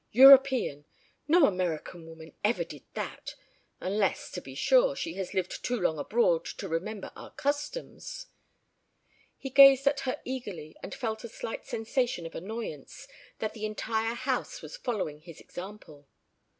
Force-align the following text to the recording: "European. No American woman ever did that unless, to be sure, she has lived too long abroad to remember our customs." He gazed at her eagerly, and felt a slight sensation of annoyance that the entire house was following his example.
"European. 0.13 0.85
No 1.27 1.45
American 1.45 2.07
woman 2.07 2.33
ever 2.43 2.63
did 2.63 2.83
that 2.95 3.35
unless, 3.79 4.31
to 4.31 4.41
be 4.41 4.55
sure, 4.55 4.95
she 4.95 5.13
has 5.13 5.35
lived 5.35 5.63
too 5.63 5.79
long 5.79 5.99
abroad 5.99 6.43
to 6.45 6.67
remember 6.67 7.11
our 7.15 7.29
customs." 7.31 8.25
He 9.37 9.51
gazed 9.51 9.85
at 9.85 9.99
her 9.99 10.19
eagerly, 10.25 10.75
and 10.81 10.95
felt 10.95 11.23
a 11.23 11.29
slight 11.29 11.67
sensation 11.67 12.25
of 12.25 12.33
annoyance 12.33 13.07
that 13.37 13.53
the 13.53 13.67
entire 13.67 14.15
house 14.15 14.63
was 14.63 14.75
following 14.75 15.19
his 15.19 15.39
example. 15.39 16.07